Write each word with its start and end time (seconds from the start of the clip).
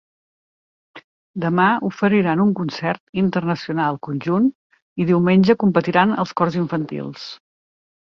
Demà 1.43 1.65
oferiran 1.89 2.41
un 2.47 2.55
concert 2.61 3.23
internacional 3.25 4.01
conjunt 4.11 4.51
i 5.05 5.11
diumenge 5.13 5.61
competiran 5.67 6.19
els 6.27 6.39
cors 6.43 6.63
infantils. 6.67 7.33